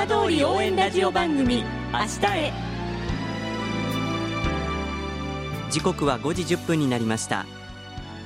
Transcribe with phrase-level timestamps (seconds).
[0.00, 1.62] 浜通り応援ラジオ番組
[1.92, 2.52] 明日へ。
[5.70, 7.44] 時刻は5時1分になりました。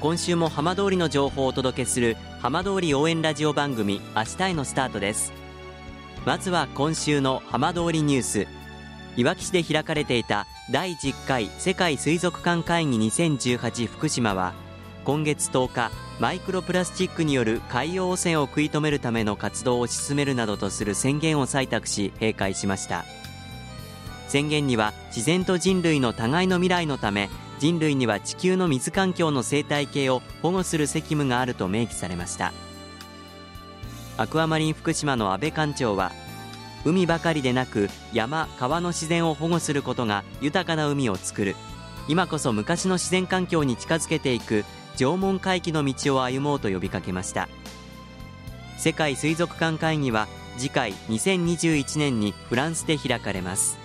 [0.00, 5.34] 今週も浜通りの情報をお届けする浜通り応援ラジオ番組明日へのスタートです。
[6.24, 8.46] まずは今週の浜通りニュース。
[9.18, 14.54] いわき市で開かれていた第10回世界水族館会議2018福島は
[15.04, 23.04] 今月10日マイクロプラスチックによる海洋汚染を食い止めるための活動を推し進めるなどとする宣言を採択し閉会しました。
[24.26, 32.52] 宣言には自然と人類の互いの未来のため人類には地球の水環境の生態系を保護する責務があると明記されました。
[34.16, 36.10] アクアマリン福島の安倍館長は
[36.84, 41.54] 海ばかりでなく山川の自然を保護することが豊かな海を作る。
[42.08, 44.64] 今こそ昔の自然環境に近づけていく
[44.98, 47.48] 縄文回帰の道を歩もうと呼びかけました。
[48.78, 53.78] 世界水族館会議は次回2021年にフランスで開かれます。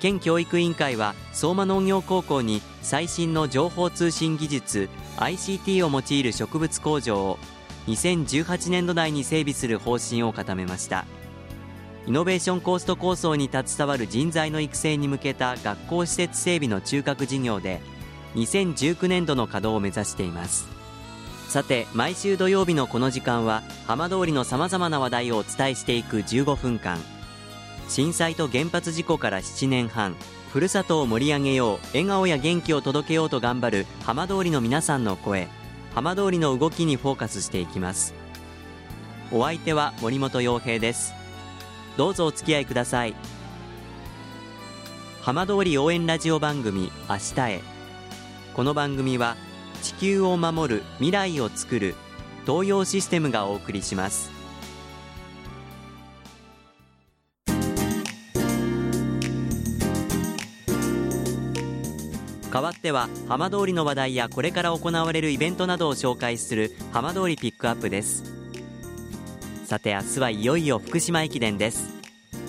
[0.00, 7.38] 県教育委員会は相馬農業高校に最新の情報通信技術 ICT を用いる植物工場を
[7.86, 11.04] 2018年度内に整備する方針を固めました。
[12.06, 17.80] イノベーションコースト構想に携わる人材の育成に向けた学校施設整備の中核事業で
[18.34, 20.68] 2019年度の稼働を目指しています。
[21.48, 26.98] さて毎週土曜日のこの時間は浜通りのさまざまな話題をお伝えしていく15分間
[27.90, 30.14] 震災と原発事故から7年半。
[30.52, 31.78] ふるさとを盛り上げよう。
[31.88, 35.48] 笑顔や元気を届けようと頑張る浜通りの皆さんの声。
[35.92, 38.14] 浜通りの動きにフォーカスしていきます。
[39.32, 41.14] お相手は森本洋平です。
[41.96, 43.14] どうぞお付き合いください。
[45.20, 47.79] 浜通り応援ラジオ番組明日へ。
[48.54, 49.36] この番組は
[49.80, 51.94] 地球を守る未来をつくる
[52.46, 54.30] 東洋システムがお送りします。
[62.52, 68.24] 代わっては浜通りの話題やこれから行われるイベントなどを紹介する浜通りピックアップです。
[69.64, 71.94] さて明日はいよいよ福島駅伝です。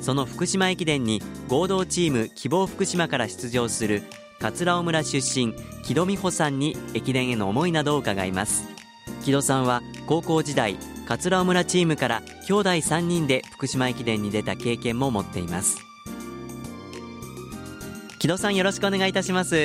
[0.00, 4.02] その福島駅伝に合同チーム希望福島から出場する
[4.42, 5.54] 桂尾村出身
[5.84, 8.64] 木戸美穂さんに駅伝への思いなどを伺います。
[9.24, 10.76] 木戸さんは高校時代
[11.06, 15.78] 桂尾村チームから兄弟3人で福島駅伝に出た経験も持っています。
[18.18, 19.54] 木戸さんよろしくお願いいたします。
[19.54, 19.60] は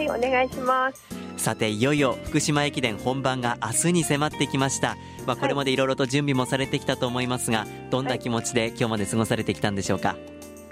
[0.00, 1.04] いお願いします。
[1.36, 4.96] さていよいよ福島駅伝本番が明日に迫ってきました。
[5.26, 10.16] まあ、これまでいろいろと準備もされてきたと思いますが、どんな気持ちで今日まで過ごされてきたんでしょうか、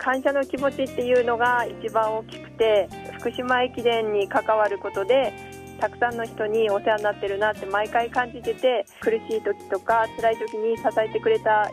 [0.01, 2.89] 感謝の気持ちっていうのが一番大きくて
[3.19, 5.35] 福島駅伝に関わることで
[5.79, 11.71] たくさんの人にお世話になってるなって毎回感じてて苦しい時とか辛い時に支えてくれた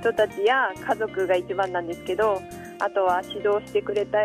[0.00, 2.40] 人たちや家族が一番なんですけど
[2.78, 4.18] あとは指導してくれた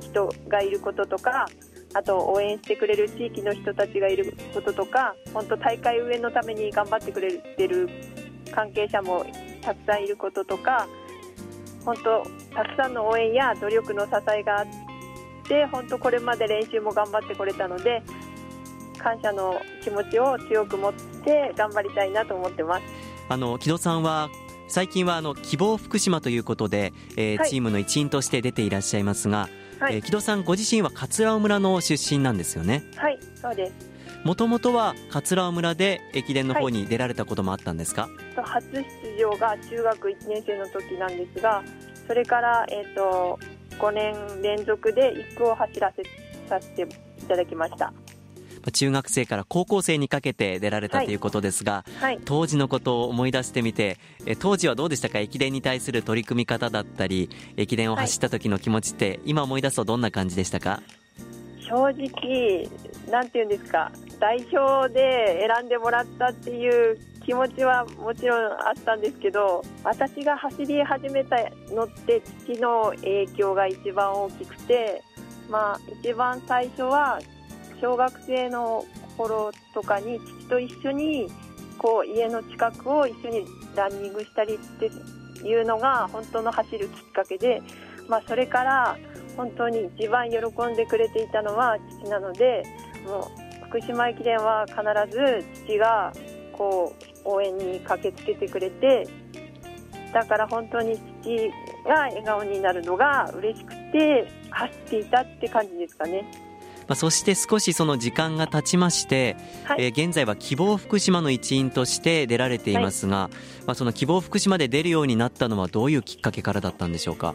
[0.00, 1.46] 人がいることとか
[1.94, 7.88] あと応援してくれる地域の人たちがいることとか本当大会運営のために頑張ってくれてる
[8.52, 9.24] 関係者も
[9.62, 10.86] たくさんいることとか
[11.84, 12.22] 本当
[12.54, 14.66] たくさんの応援や努力の支えがあっ
[15.46, 18.02] て本当これまで練習も頑張ってこれたので
[18.98, 22.84] 感謝の気持ちを強く持って頑張りたいなと思ってます。
[23.28, 24.30] あの木戸さんは
[24.66, 32.82] 最近はあの希望福島ということで、えー、はい、チームの一員として出ていらっしゃいますが、はい、えー、木戸さんご自身は桂尾村の出身なんですよね？
[32.96, 33.93] はいそうです
[34.24, 38.82] もともとは桂尾村で駅伝の方に出られたこともあったんですか、はい、初出
[39.20, 41.62] 場が中学1年生の時なんですが
[42.06, 43.38] それから、えーと、
[43.78, 46.02] と5年連続で1区を走らせ
[46.48, 47.92] させていただきました。
[48.72, 52.14] 中学生から高校生にかけて出られたということですが、はい。
[52.16, 55.18] はい、当時のことを思い出してみてえ当時はどうでしたか？
[55.18, 60.82] 駅伝に対する取り組み方だったり駅伝を走った時の気持ちって、はい、今思い出すとどんな感じでしたか？
[61.68, 62.68] 正直
[63.10, 63.90] なんていうんですか？
[64.24, 71.36] 代表で選んでもらったっていう気持ちはもちろんあったんですけど私が走り始めた
[71.70, 75.02] のって父の影響が一番大きくて
[75.50, 77.20] まあ一番最初は
[77.82, 78.86] 小学生の
[79.18, 81.28] 頃とかに父と一緒に
[81.76, 83.44] こう家の近くを一緒に
[83.76, 87.60] ランニングしたりっていうのが本当の走るきっかけで、
[88.08, 88.96] まあ、それから
[89.36, 92.62] 本当に一番喜んでくれていたのは父なので
[93.06, 93.43] もう
[93.74, 94.78] 福島駅伝は必
[95.10, 96.12] ず父が
[96.52, 96.94] こ
[97.24, 99.08] う応援に駆けつけてくれて
[100.12, 101.50] だから本当に父
[101.84, 106.24] が笑顔になるのが嬉しくて走っていたって感じですかね。
[106.86, 109.34] まあ、そして少しその時間が経ちまして、
[109.64, 113.36] はい、えー、現在は希望福島の一員として出られていますが、はい、
[113.66, 117.34] まあ、その希望福島で出るようになったのはどういうきっかけからだったんでしょうか？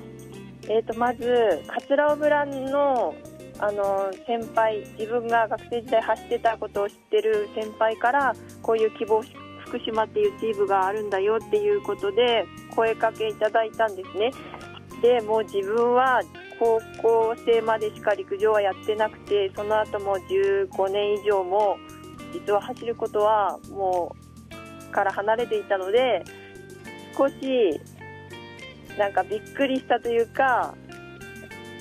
[0.69, 3.13] えー、とまず桂尾村の
[3.59, 9.21] あの先輩自分が学生時代走ってたことを知ってる先輩からこういう希望
[9.65, 12.45] 福島っていうチームがあるんだよっていうことで
[12.75, 14.31] 声かけいただいたんですね。
[15.01, 16.21] でもう自分は
[16.59, 21.77] 高校生までしか陸上はやってなくてその後も15年以上も
[22.33, 24.15] 実は走ることはも
[24.89, 26.23] うから離れていたので
[27.17, 27.35] 少し
[28.97, 30.75] なんかびっくりしたというか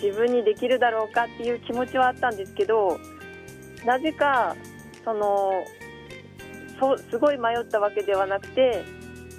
[0.03, 2.99] 自分にできるだろうかっていう気持ちはあったんですけど
[3.85, 4.57] なぜか
[5.05, 5.65] その
[6.79, 8.85] そすごい迷ったわけではなくて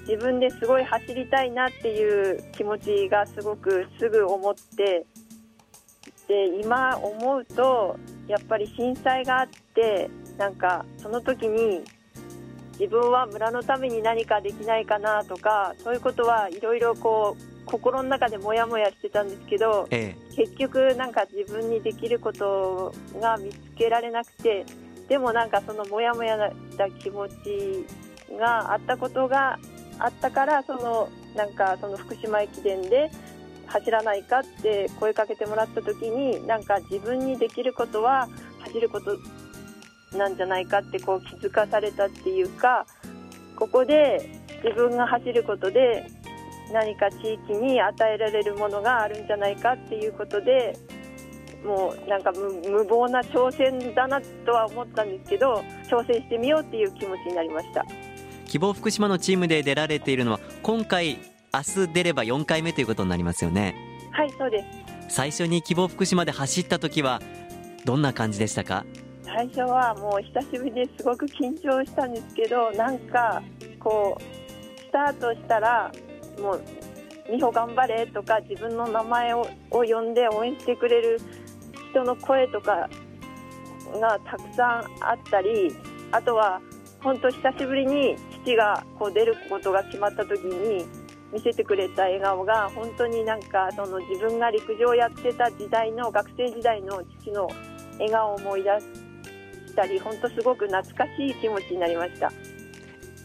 [0.07, 5.05] 自分ですごい走りたいなっていう気持ちがすごくすぐ思って
[6.27, 7.97] で今思うと
[8.27, 11.81] やっぱり震災があってなんかその時に
[12.79, 24.65] 自分は村のために何かできないかなとかそういうことはいろいろこう心の中でモヤモヤしてたんですけど、ええ、結局なんか自分にできることが見つけられなくて
[25.07, 26.37] でもなんかそのモヤモヤ
[26.71, 27.85] した気持ち
[28.37, 29.59] があったことが
[29.99, 33.11] あったからそのなんかその福島駅伝で
[33.67, 38.27] 走らないかって声かけてもらった時になんか自分にできることは
[38.59, 39.17] 走ること
[40.17, 42.85] なんじゃないかってこう気づかされたっていうか
[43.55, 46.07] ここで自分が走ることで
[46.71, 50.77] 何か地域に与えられるものがあるんじゃないかっていうことで
[51.65, 57.85] もうなんか無謀な挑戦だなとは思ったんですけど挑戦してみようっていう気持ちになりました。
[58.45, 61.19] 希望福島のチームで出られているのは今回
[61.53, 63.75] 明日出れば4回目ということになりますよね。
[64.11, 64.63] はいそうで
[65.07, 65.15] す。
[65.15, 67.21] 最初に希望福島で走った時は
[67.85, 68.85] どんな感じでしたか？
[69.25, 73.43] 最初はもう久しぶりですごく緊張したんですけどなんか
[73.79, 75.91] こうスタートしたら
[76.39, 76.61] もう
[77.31, 81.19] 美穂頑張れとか自分の名前を呼んで応援してくれる
[81.91, 82.89] 人の声とか
[83.99, 85.75] がたくさんあったり
[86.11, 86.61] あとは
[87.01, 90.85] 本当久しぶりに父がこう出ることが決まった時に
[91.31, 97.47] 見せてくれた笑顔が本当になんかその自分が陸上やってた時代の学生時代の父の
[97.93, 102.31] 笑顔を思い出したり本当すごく懐かしい気持ちになりました。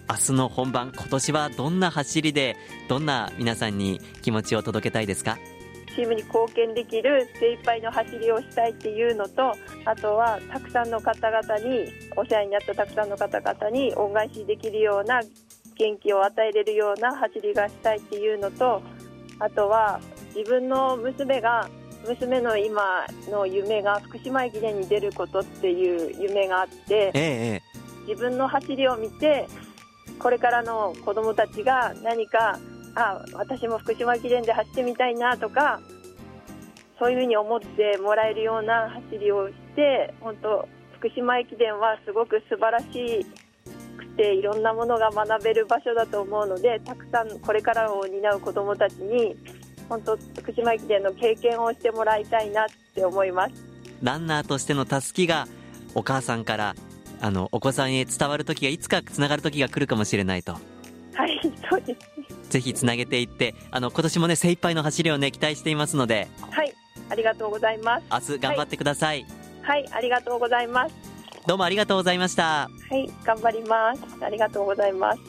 [0.08, 2.56] 明日の本番今年はどんな走りで
[2.88, 5.38] どんな皆さんに気持ちを届けたいですか？
[5.94, 9.52] チームに貢献できる精一杯の走りをしたいっていうのと
[9.84, 15.22] あとはたくさんの方々にお世話になったたくさんの方々に恩返しできるような
[15.76, 18.82] 元気を与えれるような走りがしたいっていうのと
[19.38, 20.00] あとは
[20.34, 21.68] 自分の娘が
[22.06, 27.62] 娘の今の夢が福島駅伝に出ることっていう夢があって、ええ、
[28.06, 29.46] 自分の走りを見て
[30.18, 32.58] これからの子どもたちが何か
[32.94, 35.80] あ私も福島駅伝で走ってみたいなとか
[36.98, 40.68] そういうふうに思ってもらえるような走りをして本当
[40.98, 43.26] 福島駅伝はすごく素晴らし
[43.98, 49.36] くていろんなものが学べる場所だと思うのでたくさんこれからを担う子どもたちに
[49.88, 53.54] 本当福島駅伝の経験をしてもらいたいなって思います。
[54.02, 55.46] ランナーとしてのたすきが
[55.94, 56.74] お母さんから
[57.20, 60.52] あのお子さんへ伝わる時がいつかつながる時が来るかもしれないと。
[61.14, 61.40] はい
[61.70, 66.72] そうですぜひつなげていってあの今年もね精一杯の走りをね期待していますのではい
[67.08, 68.04] ありがとうございます。
[68.10, 69.24] 明日頑張ってください、
[69.62, 70.94] はい、はい、ありがとうございます。
[71.46, 72.68] どうもありがとうございました。
[72.90, 74.00] はい頑張ります。
[74.24, 75.20] ありがとうございます。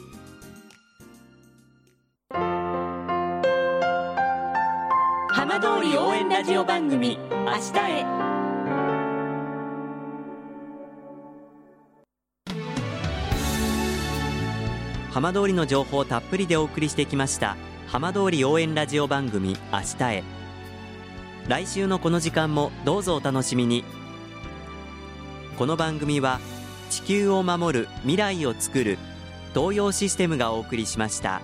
[5.28, 8.35] 浜通り応援ラジオ番組明日へ
[15.16, 17.56] 浜通りの情報をたっぷりでお送りしてきました
[17.86, 20.24] 浜通り応援ラジオ番組明日へ
[21.48, 23.82] 来週のこの時間もどうぞお楽しみに
[25.56, 26.38] この番組は
[26.90, 28.98] 地球を守る未来をつくる
[29.54, 31.40] 東洋システムがお送りしました。